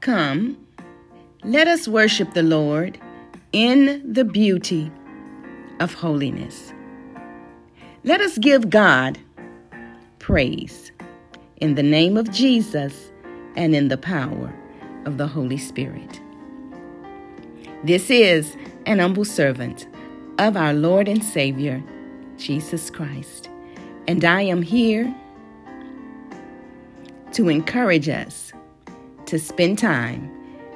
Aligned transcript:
Come, 0.00 0.56
let 1.44 1.68
us 1.68 1.86
worship 1.86 2.32
the 2.32 2.42
Lord 2.42 2.98
in 3.52 4.02
the 4.10 4.24
beauty 4.24 4.90
of 5.78 5.92
holiness. 5.92 6.72
Let 8.02 8.22
us 8.22 8.38
give 8.38 8.70
God 8.70 9.18
praise 10.18 10.90
in 11.58 11.74
the 11.74 11.82
name 11.82 12.16
of 12.16 12.30
Jesus 12.30 13.12
and 13.56 13.74
in 13.74 13.88
the 13.88 13.98
power 13.98 14.50
of 15.04 15.18
the 15.18 15.26
Holy 15.26 15.58
Spirit. 15.58 16.18
This 17.84 18.08
is 18.08 18.56
an 18.86 19.00
humble 19.00 19.26
servant 19.26 19.86
of 20.38 20.56
our 20.56 20.72
Lord 20.72 21.08
and 21.08 21.22
Savior, 21.22 21.82
Jesus 22.38 22.88
Christ, 22.88 23.50
and 24.08 24.24
I 24.24 24.40
am 24.40 24.62
here 24.62 25.14
to 27.32 27.50
encourage 27.50 28.08
us 28.08 28.54
to 29.30 29.38
spend 29.38 29.78
time 29.78 30.28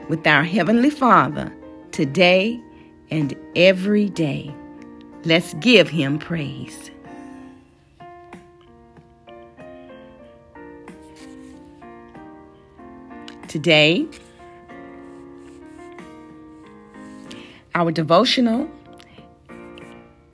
with 0.09 0.25
our 0.29 0.45
Heavenly 0.45 0.89
Father 0.89 1.53
today 1.91 2.63
and 3.11 3.35
every 3.57 4.09
day. 4.09 4.55
Let's 5.25 5.55
give 5.55 5.89
Him 5.89 6.21
praise. 6.21 6.93
Today, 13.49 14.07
our 17.75 17.91
devotional 17.91 18.71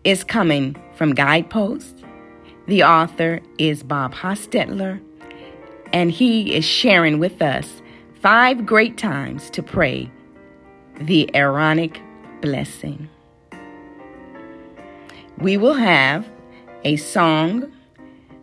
is 0.05 0.24
coming 0.24 0.77
from 0.95 1.15
Guidepost. 1.15 2.05
The 2.66 2.82
author 2.82 3.41
is 3.57 3.82
Bob 3.82 4.12
Hostetler, 4.12 5.01
and 5.95 6.10
he 6.10 6.55
is 6.55 6.66
sharing 6.66 7.18
with 7.18 7.41
us 7.41 7.80
five 8.20 8.66
great 8.66 8.98
times 8.98 9.48
to 9.48 9.62
pray 9.62 10.10
the 11.01 11.35
Aaronic 11.35 12.02
blessing. 12.43 13.09
We 15.38 15.57
will 15.57 15.74
have 15.74 16.30
a 16.85 16.96
song 16.96 17.73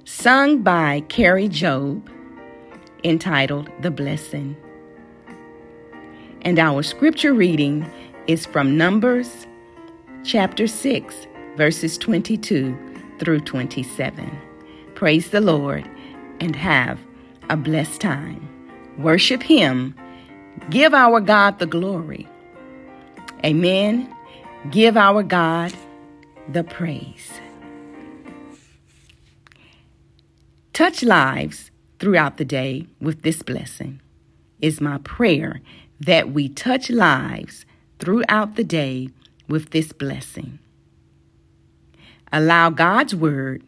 sung 0.04 0.64
by 0.64 1.02
Kari 1.10 1.48
Jobe 1.48 2.10
entitled 3.04 3.70
The 3.82 3.92
Blessing. 3.92 4.58
And 6.42 6.58
our 6.58 6.82
scripture 6.82 7.34
reading 7.34 7.88
is 8.26 8.48
from 8.48 8.78
Numbers 8.78 9.46
chapter 10.24 10.66
6, 10.66 11.28
verses 11.56 12.00
22 12.00 12.76
through 13.20 13.42
27. 13.42 14.40
Praise 14.96 15.30
the 15.30 15.42
Lord 15.42 15.88
and 16.40 16.56
have 16.56 17.00
a 17.52 17.58
blessed 17.58 18.02
time. 18.02 18.57
Worship 18.98 19.44
Him. 19.44 19.96
Give 20.70 20.94
our 20.94 21.22
God 21.22 21.60
the 21.60 21.66
glory. 21.66 22.28
Amen. 23.46 24.14
Give 24.72 24.98
our 24.98 25.24
God 25.24 25.74
the 26.52 26.64
praise. 26.64 27.32
Touch 30.74 31.04
lives 31.04 31.72
throughout 32.00 32.38
the 32.38 32.46
day 32.46 32.88
with 33.00 33.22
this 33.22 33.42
blessing 33.42 34.02
is 34.62 34.82
my 34.82 34.98
prayer 35.00 35.62
that 36.00 36.32
we 36.32 36.50
touch 36.50 36.90
lives 36.90 37.66
throughout 38.00 38.56
the 38.56 38.64
day 38.64 39.10
with 39.48 39.72
this 39.72 39.92
blessing. 39.92 40.60
Allow 42.32 42.70
God's 42.72 43.16
word 43.16 43.64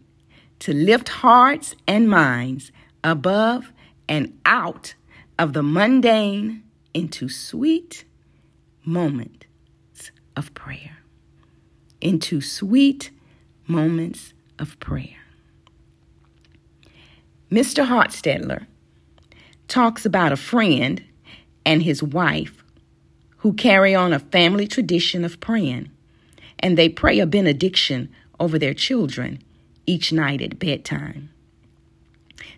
to 0.59 0.73
lift 0.73 1.09
hearts 1.09 1.75
and 1.87 2.09
minds 2.09 2.71
above 3.03 3.71
and 4.07 4.37
out 4.45 4.93
of 5.39 5.53
the 5.53 5.63
mundane 5.63 6.61
into 6.93 7.29
sweet 7.29 8.03
moments 8.83 10.11
of 10.35 10.53
prayer. 10.53 10.97
Into 12.01 12.41
sweet 12.41 13.09
moments 13.65 14.33
of 14.59 14.77
prayer. 14.81 15.15
Mr. 17.49 17.87
Hostetler 17.87 18.67
talks 19.69 20.05
about 20.05 20.33
a 20.33 20.37
friend 20.37 21.01
and 21.65 21.83
his 21.83 22.03
wife 22.03 22.61
who 23.37 23.53
carry 23.53 23.95
on 23.95 24.11
a 24.11 24.19
family 24.19 24.67
tradition 24.67 25.23
of 25.23 25.39
praying, 25.39 25.89
and 26.59 26.77
they 26.77 26.89
pray 26.89 27.19
a 27.19 27.25
benediction 27.25 28.09
over 28.41 28.59
their 28.59 28.73
children 28.73 29.41
each 29.85 30.11
night 30.11 30.41
at 30.41 30.59
bedtime. 30.59 31.29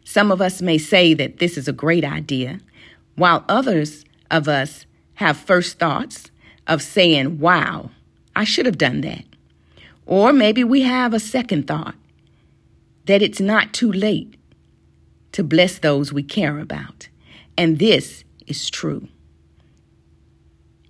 Some 0.03 0.31
of 0.31 0.41
us 0.41 0.61
may 0.61 0.77
say 0.79 1.13
that 1.13 1.37
this 1.37 1.57
is 1.57 1.67
a 1.67 1.73
great 1.73 2.03
idea, 2.03 2.59
while 3.15 3.45
others 3.47 4.05
of 4.29 4.47
us 4.47 4.85
have 5.15 5.37
first 5.37 5.77
thoughts 5.77 6.31
of 6.67 6.81
saying, 6.81 7.39
Wow, 7.39 7.91
I 8.35 8.43
should 8.43 8.65
have 8.65 8.77
done 8.77 9.01
that. 9.01 9.25
Or 10.05 10.33
maybe 10.33 10.63
we 10.63 10.81
have 10.81 11.13
a 11.13 11.19
second 11.19 11.67
thought 11.67 11.95
that 13.05 13.21
it's 13.21 13.41
not 13.41 13.73
too 13.73 13.91
late 13.91 14.35
to 15.31 15.43
bless 15.43 15.79
those 15.79 16.11
we 16.11 16.23
care 16.23 16.59
about. 16.59 17.09
And 17.57 17.79
this 17.79 18.23
is 18.47 18.69
true. 18.69 19.07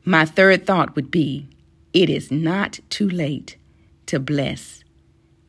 My 0.03 0.25
third 0.25 0.65
thought 0.65 0.95
would 0.95 1.11
be 1.11 1.47
it 1.93 2.09
is 2.09 2.31
not 2.31 2.79
too 2.89 3.09
late 3.09 3.57
to 4.07 4.19
bless 4.19 4.83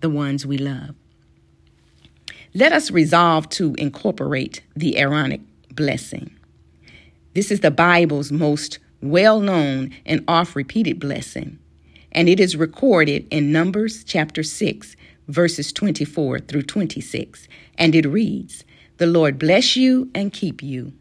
the 0.00 0.11
ones 0.11 0.44
we 0.44 0.59
love. 0.59 0.94
Let 2.55 2.72
us 2.72 2.91
resolve 2.91 3.49
to 3.50 3.75
incorporate 3.78 4.62
the 4.77 4.99
Aaronic 4.99 5.41
blessing. 5.71 6.37
This 7.34 7.50
is 7.50 7.60
the 7.60 7.70
Bible's 7.70 8.31
most 8.31 8.78
well 9.00 9.41
known 9.41 9.91
and 10.04 10.22
oft 10.28 10.54
repeated 10.54 11.00
blessing, 11.00 11.59
and 12.12 12.28
it 12.28 12.38
is 12.38 12.56
recorded 12.56 13.26
in 13.31 13.50
Numbers 13.50 14.04
chapter 14.04 14.43
6, 14.43 14.97
verses 15.28 15.72
24 15.72 16.41
through 16.41 16.62
26, 16.62 17.48
and 17.78 17.94
it 17.94 18.06
reads, 18.06 18.65
The 18.98 19.06
Lord 19.06 19.38
bless 19.38 19.76
you 19.76 20.10
and 20.15 20.32
keep 20.32 20.62
you. 20.62 20.93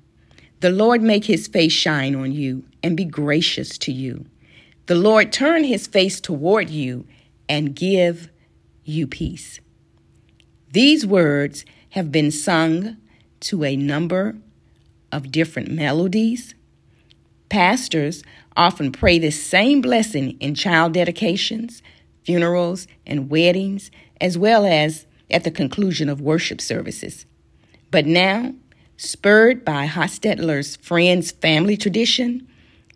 The 0.61 0.69
Lord 0.69 1.01
make 1.01 1.25
his 1.25 1.47
face 1.47 1.73
shine 1.73 2.15
on 2.15 2.31
you 2.31 2.63
and 2.81 2.95
be 2.95 3.05
gracious 3.05 3.77
to 3.79 3.91
you. 3.91 4.25
The 4.85 4.95
Lord 4.95 5.33
turn 5.33 5.65
his 5.65 5.85
face 5.85 6.21
toward 6.21 6.69
you 6.69 7.05
and 7.49 7.75
give 7.75 8.29
you 8.85 9.05
peace. 9.05 9.59
These 10.71 11.05
words 11.05 11.65
have 11.89 12.09
been 12.09 12.31
sung 12.31 12.95
to 13.41 13.65
a 13.65 13.75
number 13.75 14.37
of 15.11 15.31
different 15.31 15.69
melodies. 15.69 16.55
Pastors 17.49 18.23
often 18.55 18.91
pray 18.91 19.19
this 19.19 19.41
same 19.41 19.81
blessing 19.81 20.37
in 20.39 20.55
child 20.55 20.93
dedications, 20.93 21.81
funerals, 22.23 22.87
and 23.05 23.29
weddings, 23.29 23.91
as 24.19 24.37
well 24.37 24.65
as 24.65 25.05
at 25.29 25.43
the 25.43 25.51
conclusion 25.51 26.09
of 26.09 26.21
worship 26.21 26.61
services. 26.61 27.25
But 27.89 28.05
now, 28.05 28.53
Spurred 29.03 29.65
by 29.65 29.87
Hostetler's 29.87 30.75
friend's 30.75 31.31
family 31.31 31.75
tradition, 31.75 32.47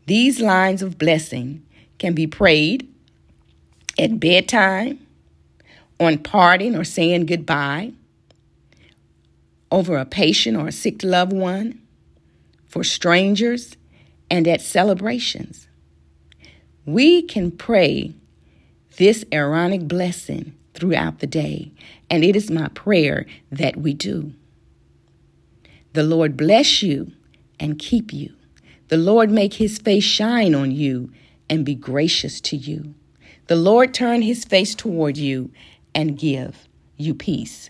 these 0.05 0.39
lines 0.39 0.83
of 0.83 0.99
blessing 0.99 1.65
can 1.97 2.13
be 2.13 2.27
prayed 2.27 2.87
at 3.97 4.19
bedtime, 4.19 4.99
on 5.99 6.19
parting 6.19 6.75
or 6.75 6.83
saying 6.83 7.25
goodbye, 7.25 7.91
over 9.71 9.97
a 9.97 10.05
patient 10.05 10.55
or 10.55 10.67
a 10.67 10.71
sick 10.71 11.01
loved 11.03 11.33
one, 11.33 11.81
for 12.75 12.83
strangers, 12.83 13.77
and 14.29 14.49
at 14.49 14.59
celebrations. 14.59 15.69
We 16.85 17.21
can 17.21 17.49
pray 17.51 18.13
this 18.97 19.23
Aaronic 19.31 19.87
blessing 19.87 20.53
throughout 20.73 21.19
the 21.19 21.27
day, 21.27 21.71
and 22.09 22.25
it 22.25 22.35
is 22.35 22.51
my 22.51 22.67
prayer 22.67 23.25
that 23.49 23.77
we 23.77 23.93
do. 23.93 24.33
The 25.93 26.03
Lord 26.03 26.35
bless 26.35 26.83
you 26.83 27.13
and 27.61 27.79
keep 27.79 28.11
you. 28.11 28.33
The 28.89 28.97
Lord 28.97 29.31
make 29.31 29.53
his 29.53 29.77
face 29.77 30.03
shine 30.03 30.53
on 30.53 30.71
you 30.71 31.13
and 31.49 31.63
be 31.63 31.75
gracious 31.75 32.41
to 32.41 32.57
you. 32.57 32.93
The 33.47 33.55
Lord 33.55 33.93
turn 33.93 34.21
his 34.21 34.43
face 34.43 34.75
toward 34.75 35.15
you 35.15 35.49
and 35.93 36.19
give 36.19 36.67
you 36.97 37.13
peace. 37.13 37.69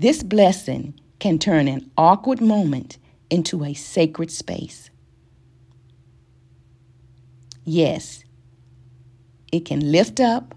This 0.00 0.24
blessing 0.24 0.98
can 1.22 1.38
turn 1.38 1.68
an 1.68 1.88
awkward 1.96 2.40
moment 2.40 2.98
into 3.30 3.64
a 3.64 3.72
sacred 3.74 4.28
space. 4.28 4.90
Yes, 7.64 8.24
it 9.52 9.64
can 9.64 9.92
lift 9.92 10.18
up 10.18 10.52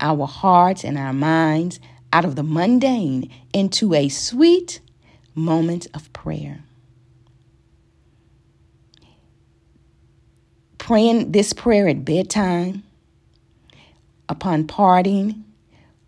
our 0.00 0.26
hearts 0.26 0.82
and 0.82 0.96
our 0.96 1.12
minds 1.12 1.78
out 2.10 2.24
of 2.24 2.36
the 2.36 2.42
mundane 2.42 3.30
into 3.52 3.92
a 3.92 4.08
sweet 4.08 4.80
moment 5.34 5.86
of 5.92 6.10
prayer. 6.14 6.64
Praying 10.78 11.32
this 11.32 11.52
prayer 11.52 11.86
at 11.86 12.06
bedtime, 12.06 12.82
upon 14.26 14.66
parting, 14.66 15.44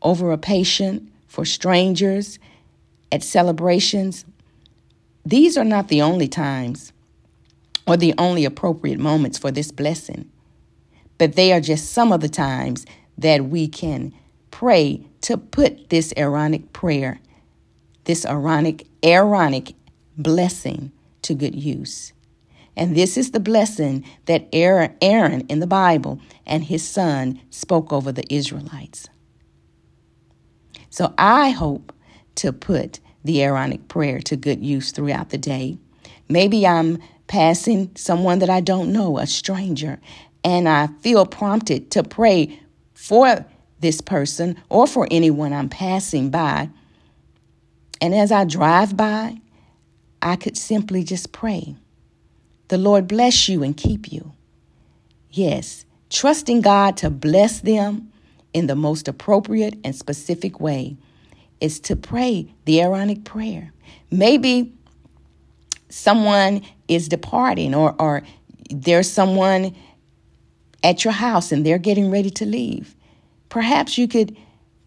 over 0.00 0.32
a 0.32 0.38
patient, 0.38 1.12
for 1.26 1.44
strangers, 1.44 2.38
at 3.12 3.22
celebrations, 3.22 4.24
these 5.24 5.56
are 5.56 5.64
not 5.64 5.88
the 5.88 6.02
only 6.02 6.28
times 6.28 6.92
or 7.86 7.96
the 7.96 8.14
only 8.18 8.44
appropriate 8.44 8.98
moments 8.98 9.38
for 9.38 9.50
this 9.50 9.72
blessing, 9.72 10.30
but 11.18 11.34
they 11.34 11.52
are 11.52 11.60
just 11.60 11.92
some 11.92 12.12
of 12.12 12.20
the 12.20 12.28
times 12.28 12.86
that 13.18 13.46
we 13.46 13.68
can 13.68 14.12
pray 14.50 15.04
to 15.22 15.36
put 15.36 15.90
this 15.90 16.12
Aaronic 16.16 16.72
prayer, 16.72 17.20
this 18.04 18.24
Aaronic, 18.24 18.86
Aaronic 19.02 19.74
blessing 20.16 20.92
to 21.22 21.34
good 21.34 21.54
use. 21.54 22.12
And 22.76 22.96
this 22.96 23.16
is 23.16 23.32
the 23.32 23.40
blessing 23.40 24.04
that 24.26 24.48
Aaron 24.52 25.40
in 25.48 25.60
the 25.60 25.66
Bible 25.66 26.20
and 26.46 26.64
his 26.64 26.86
son 26.86 27.40
spoke 27.50 27.92
over 27.92 28.12
the 28.12 28.32
Israelites. 28.32 29.08
So 30.88 31.12
I 31.18 31.50
hope 31.50 31.92
to 32.36 32.52
put 32.52 33.00
the 33.24 33.42
Aaronic 33.42 33.88
prayer 33.88 34.20
to 34.20 34.36
good 34.36 34.64
use 34.64 34.92
throughout 34.92 35.30
the 35.30 35.38
day. 35.38 35.78
Maybe 36.28 36.66
I'm 36.66 36.98
passing 37.26 37.90
someone 37.96 38.38
that 38.40 38.50
I 38.50 38.60
don't 38.60 38.92
know, 38.92 39.18
a 39.18 39.26
stranger, 39.26 40.00
and 40.42 40.68
I 40.68 40.88
feel 41.00 41.26
prompted 41.26 41.90
to 41.92 42.02
pray 42.02 42.60
for 42.94 43.44
this 43.80 44.00
person 44.00 44.56
or 44.68 44.86
for 44.86 45.06
anyone 45.10 45.52
I'm 45.52 45.68
passing 45.68 46.30
by. 46.30 46.70
And 48.00 48.14
as 48.14 48.32
I 48.32 48.44
drive 48.44 48.96
by, 48.96 49.40
I 50.22 50.36
could 50.36 50.56
simply 50.56 51.04
just 51.04 51.32
pray. 51.32 51.76
The 52.68 52.78
Lord 52.78 53.08
bless 53.08 53.48
you 53.48 53.62
and 53.62 53.76
keep 53.76 54.12
you. 54.12 54.32
Yes, 55.30 55.84
trusting 56.08 56.60
God 56.60 56.96
to 56.98 57.10
bless 57.10 57.60
them 57.60 58.12
in 58.52 58.66
the 58.66 58.76
most 58.76 59.08
appropriate 59.08 59.78
and 59.84 59.94
specific 59.94 60.60
way 60.60 60.96
is 61.60 61.80
to 61.80 61.96
pray 61.96 62.52
the 62.64 62.80
Aaronic 62.80 63.24
prayer. 63.24 63.72
Maybe 64.10 64.72
someone 65.88 66.62
is 66.88 67.08
departing 67.08 67.74
or, 67.74 67.94
or 67.98 68.22
there's 68.70 69.10
someone 69.10 69.74
at 70.82 71.04
your 71.04 71.12
house 71.12 71.52
and 71.52 71.64
they're 71.64 71.78
getting 71.78 72.10
ready 72.10 72.30
to 72.30 72.46
leave. 72.46 72.94
Perhaps 73.48 73.98
you 73.98 74.08
could 74.08 74.36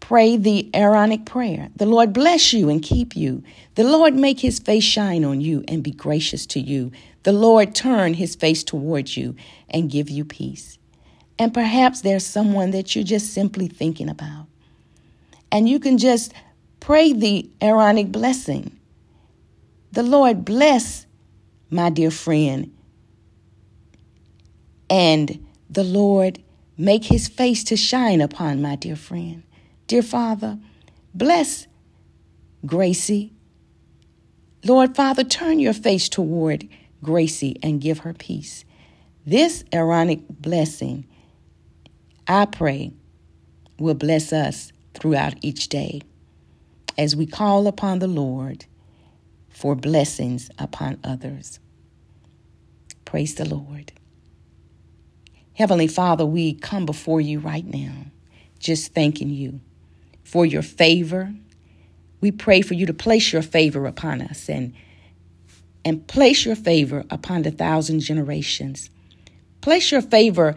pray 0.00 0.36
the 0.36 0.68
Aaronic 0.74 1.24
prayer. 1.24 1.70
The 1.76 1.86
Lord 1.86 2.12
bless 2.12 2.52
you 2.52 2.68
and 2.68 2.82
keep 2.82 3.16
you. 3.16 3.42
The 3.74 3.84
Lord 3.84 4.14
make 4.14 4.40
his 4.40 4.58
face 4.58 4.84
shine 4.84 5.24
on 5.24 5.40
you 5.40 5.64
and 5.68 5.82
be 5.82 5.92
gracious 5.92 6.46
to 6.46 6.60
you. 6.60 6.92
The 7.22 7.32
Lord 7.32 7.74
turn 7.74 8.14
his 8.14 8.34
face 8.34 8.62
towards 8.62 9.16
you 9.16 9.34
and 9.70 9.90
give 9.90 10.10
you 10.10 10.24
peace. 10.24 10.78
And 11.38 11.54
perhaps 11.54 12.02
there's 12.02 12.26
someone 12.26 12.70
that 12.72 12.94
you're 12.94 13.04
just 13.04 13.32
simply 13.32 13.66
thinking 13.66 14.08
about. 14.08 14.46
And 15.50 15.68
you 15.68 15.80
can 15.80 15.98
just 15.98 16.32
Pray 16.84 17.14
the 17.14 17.48
Aaronic 17.62 18.12
blessing. 18.12 18.78
The 19.92 20.02
Lord 20.02 20.44
bless 20.44 21.06
my 21.70 21.88
dear 21.88 22.10
friend, 22.10 22.76
and 24.90 25.46
the 25.70 25.82
Lord 25.82 26.42
make 26.76 27.04
his 27.04 27.26
face 27.26 27.64
to 27.64 27.76
shine 27.78 28.20
upon 28.20 28.60
my 28.60 28.76
dear 28.76 28.96
friend. 28.96 29.44
Dear 29.86 30.02
Father, 30.02 30.58
bless 31.14 31.66
Gracie. 32.66 33.32
Lord 34.62 34.94
Father, 34.94 35.24
turn 35.24 35.60
your 35.60 35.72
face 35.72 36.10
toward 36.10 36.68
Gracie 37.02 37.56
and 37.62 37.80
give 37.80 38.00
her 38.00 38.12
peace. 38.12 38.66
This 39.24 39.64
Aaronic 39.72 40.20
blessing, 40.28 41.06
I 42.28 42.44
pray, 42.44 42.92
will 43.78 43.94
bless 43.94 44.34
us 44.34 44.70
throughout 44.92 45.32
each 45.40 45.70
day 45.70 46.02
as 46.96 47.16
we 47.16 47.26
call 47.26 47.66
upon 47.66 47.98
the 47.98 48.06
Lord 48.06 48.66
for 49.48 49.74
blessings 49.74 50.50
upon 50.58 50.98
others. 51.04 51.58
Praise 53.04 53.34
the 53.34 53.48
Lord. 53.48 53.92
Heavenly 55.54 55.86
Father, 55.86 56.26
we 56.26 56.54
come 56.54 56.84
before 56.84 57.20
you 57.20 57.38
right 57.38 57.64
now, 57.64 58.06
just 58.58 58.92
thanking 58.92 59.30
you 59.30 59.60
for 60.24 60.44
your 60.44 60.62
favor. 60.62 61.32
We 62.20 62.32
pray 62.32 62.60
for 62.62 62.74
you 62.74 62.86
to 62.86 62.94
place 62.94 63.32
your 63.32 63.42
favor 63.42 63.86
upon 63.86 64.20
us 64.20 64.48
and 64.48 64.74
and 65.86 66.06
place 66.06 66.46
your 66.46 66.56
favor 66.56 67.04
upon 67.10 67.42
the 67.42 67.50
thousand 67.50 68.00
generations. 68.00 68.88
Place 69.60 69.92
your 69.92 70.00
favor 70.00 70.54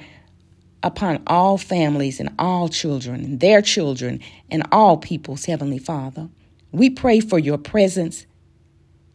upon 0.83 1.21
all 1.27 1.57
families 1.57 2.19
and 2.19 2.29
all 2.37 2.69
children 2.69 3.23
and 3.23 3.39
their 3.39 3.61
children 3.61 4.19
and 4.49 4.67
all 4.71 4.97
peoples, 4.97 5.45
Heavenly 5.45 5.79
Father. 5.79 6.29
We 6.71 6.89
pray 6.89 7.19
for 7.19 7.39
your 7.39 7.57
presence 7.57 8.25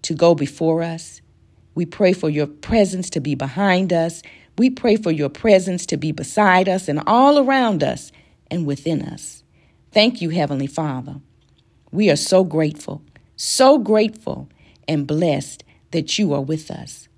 to 0.02 0.14
go 0.14 0.34
before 0.34 0.82
us. 0.82 1.20
We 1.74 1.86
pray 1.86 2.12
for 2.12 2.28
your 2.28 2.46
presence 2.46 3.08
to 3.10 3.20
be 3.20 3.34
behind 3.34 3.92
us. 3.92 4.22
We 4.58 4.70
pray 4.70 4.96
for 4.96 5.10
your 5.10 5.28
presence 5.28 5.86
to 5.86 5.96
be 5.96 6.12
beside 6.12 6.68
us 6.68 6.88
and 6.88 7.02
all 7.06 7.38
around 7.38 7.82
us 7.82 8.12
and 8.50 8.66
within 8.66 9.02
us. 9.02 9.42
Thank 9.92 10.20
you, 10.20 10.30
Heavenly 10.30 10.66
Father. 10.66 11.20
We 11.90 12.10
are 12.10 12.16
so 12.16 12.44
grateful, 12.44 13.02
so 13.36 13.78
grateful 13.78 14.48
and 14.88 15.06
blessed 15.06 15.64
that 15.92 16.18
you 16.18 16.32
are 16.32 16.40
with 16.40 16.70
us. 16.70 17.08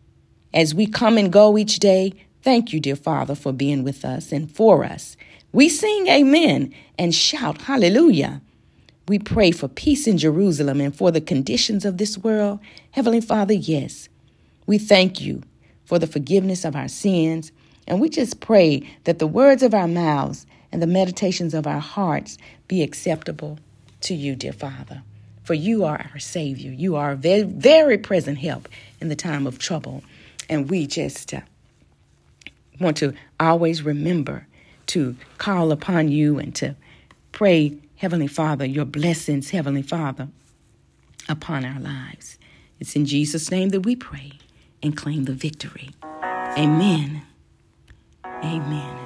As 0.52 0.74
we 0.74 0.86
come 0.86 1.18
and 1.18 1.32
go 1.32 1.56
each 1.58 1.78
day, 1.78 2.12
Thank 2.44 2.74
you, 2.74 2.78
dear 2.78 2.94
Father, 2.94 3.34
for 3.34 3.54
being 3.54 3.84
with 3.84 4.04
us 4.04 4.30
and 4.30 4.50
for 4.50 4.84
us. 4.84 5.16
We 5.52 5.70
sing 5.70 6.08
amen 6.08 6.74
and 6.98 7.14
shout 7.14 7.62
hallelujah. 7.62 8.42
We 9.08 9.18
pray 9.18 9.50
for 9.50 9.66
peace 9.66 10.06
in 10.06 10.18
Jerusalem 10.18 10.78
and 10.82 10.94
for 10.94 11.10
the 11.10 11.22
conditions 11.22 11.86
of 11.86 11.96
this 11.96 12.18
world. 12.18 12.60
Heavenly 12.90 13.22
Father, 13.22 13.54
yes. 13.54 14.10
We 14.66 14.76
thank 14.76 15.22
you 15.22 15.42
for 15.86 15.98
the 15.98 16.06
forgiveness 16.06 16.66
of 16.66 16.76
our 16.76 16.86
sins. 16.86 17.50
And 17.86 17.98
we 17.98 18.10
just 18.10 18.40
pray 18.40 18.82
that 19.04 19.18
the 19.20 19.26
words 19.26 19.62
of 19.62 19.72
our 19.72 19.88
mouths 19.88 20.44
and 20.70 20.82
the 20.82 20.86
meditations 20.86 21.54
of 21.54 21.66
our 21.66 21.80
hearts 21.80 22.36
be 22.68 22.82
acceptable 22.82 23.58
to 24.02 24.14
you, 24.14 24.36
dear 24.36 24.52
Father. 24.52 25.02
For 25.44 25.54
you 25.54 25.84
are 25.84 26.10
our 26.12 26.18
Savior. 26.18 26.72
You 26.72 26.94
are 26.96 27.12
a 27.12 27.16
very, 27.16 27.44
very 27.44 27.96
present 27.96 28.36
help 28.36 28.68
in 29.00 29.08
the 29.08 29.16
time 29.16 29.46
of 29.46 29.58
trouble. 29.58 30.04
And 30.50 30.68
we 30.68 30.86
just. 30.86 31.32
Uh, 31.32 31.40
Want 32.80 32.96
to 32.98 33.14
always 33.38 33.82
remember 33.82 34.46
to 34.86 35.16
call 35.38 35.72
upon 35.72 36.08
you 36.08 36.38
and 36.38 36.54
to 36.56 36.76
pray, 37.32 37.76
Heavenly 37.96 38.26
Father, 38.26 38.64
your 38.64 38.84
blessings, 38.84 39.50
Heavenly 39.50 39.82
Father, 39.82 40.28
upon 41.28 41.64
our 41.64 41.80
lives. 41.80 42.38
It's 42.80 42.96
in 42.96 43.06
Jesus' 43.06 43.50
name 43.50 43.70
that 43.70 43.80
we 43.80 43.96
pray 43.96 44.32
and 44.82 44.96
claim 44.96 45.24
the 45.24 45.32
victory. 45.32 45.90
Amen. 46.58 47.22
Amen. 48.24 49.03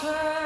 turn. 0.00 0.37